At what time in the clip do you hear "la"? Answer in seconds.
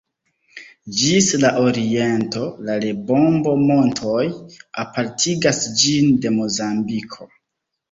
1.43-1.51, 2.69-2.79